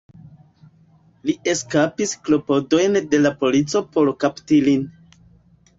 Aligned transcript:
Li 1.29 1.35
eskapis 1.53 2.15
klopodojn 2.29 3.01
de 3.13 3.21
la 3.27 3.35
polico 3.45 3.87
por 3.93 4.15
kapti 4.25 4.63
lin. 4.71 4.91